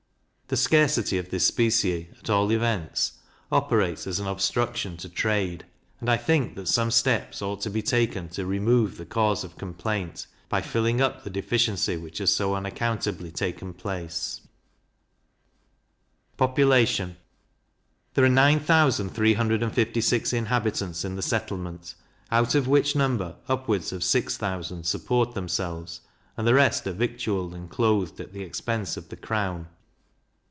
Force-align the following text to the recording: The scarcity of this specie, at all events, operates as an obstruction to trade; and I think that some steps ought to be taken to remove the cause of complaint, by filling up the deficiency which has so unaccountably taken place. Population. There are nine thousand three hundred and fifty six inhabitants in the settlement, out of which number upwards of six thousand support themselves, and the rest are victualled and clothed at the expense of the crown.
The 0.53 0.57
scarcity 0.57 1.17
of 1.17 1.29
this 1.29 1.45
specie, 1.47 2.09
at 2.19 2.29
all 2.29 2.51
events, 2.51 3.13
operates 3.53 4.05
as 4.05 4.19
an 4.19 4.27
obstruction 4.27 4.97
to 4.97 5.07
trade; 5.07 5.65
and 6.01 6.09
I 6.09 6.17
think 6.17 6.57
that 6.57 6.67
some 6.67 6.91
steps 6.91 7.41
ought 7.41 7.61
to 7.61 7.69
be 7.69 7.81
taken 7.81 8.27
to 8.35 8.45
remove 8.45 8.97
the 8.97 9.05
cause 9.05 9.45
of 9.45 9.57
complaint, 9.57 10.27
by 10.49 10.59
filling 10.61 10.99
up 10.99 11.23
the 11.23 11.29
deficiency 11.29 11.95
which 11.95 12.17
has 12.17 12.33
so 12.35 12.53
unaccountably 12.53 13.31
taken 13.31 13.73
place. 13.73 14.41
Population. 16.35 17.15
There 18.15 18.25
are 18.25 18.27
nine 18.27 18.59
thousand 18.59 19.11
three 19.11 19.35
hundred 19.35 19.63
and 19.63 19.73
fifty 19.73 20.01
six 20.01 20.33
inhabitants 20.33 21.05
in 21.05 21.15
the 21.15 21.21
settlement, 21.21 21.95
out 22.29 22.55
of 22.55 22.67
which 22.67 22.93
number 22.93 23.37
upwards 23.47 23.93
of 23.93 24.03
six 24.03 24.35
thousand 24.35 24.83
support 24.85 25.33
themselves, 25.33 26.01
and 26.35 26.45
the 26.45 26.53
rest 26.55 26.85
are 26.87 26.91
victualled 26.91 27.53
and 27.53 27.69
clothed 27.69 28.19
at 28.19 28.33
the 28.33 28.43
expense 28.43 28.97
of 28.97 29.07
the 29.07 29.15
crown. 29.15 29.67